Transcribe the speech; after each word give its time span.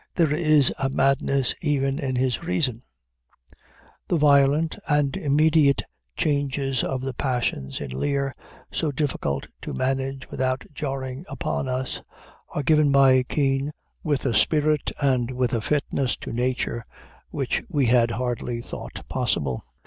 There 0.15 0.33
is 0.33 0.73
a 0.79 0.89
madness 0.89 1.53
even 1.61 1.99
in 1.99 2.15
his 2.15 2.43
reason. 2.43 2.81
The 4.07 4.17
violent 4.17 4.75
and 4.89 5.15
immediate 5.15 5.83
changes 6.17 6.83
of 6.83 7.01
the 7.01 7.13
passions 7.13 7.79
in 7.79 7.91
Lear, 7.91 8.33
so 8.71 8.91
difficult 8.91 9.47
to 9.61 9.75
manage 9.75 10.27
without 10.31 10.63
jarring 10.73 11.23
upon 11.29 11.69
us, 11.69 12.01
are 12.49 12.63
given 12.63 12.91
by 12.91 13.21
Kean 13.21 13.73
with 14.01 14.25
a 14.25 14.33
spirit 14.33 14.91
and 14.99 15.29
with 15.29 15.53
a 15.53 15.61
fitness 15.61 16.17
to 16.17 16.31
nature 16.33 16.83
which 17.29 17.61
we 17.69 17.85
had 17.85 18.09
hardly 18.09 18.59
thought 18.59 19.05
possible. 19.07 19.61